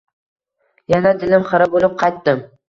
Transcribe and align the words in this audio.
Yana 0.93 1.11
dilim 1.25 1.45
xira 1.51 1.69
boʻlib 1.77 1.95
qaytdim. 2.01 2.43